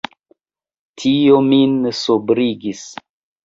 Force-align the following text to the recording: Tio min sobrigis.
Tio 1.03 1.37
min 1.51 1.77
sobrigis. 2.01 2.87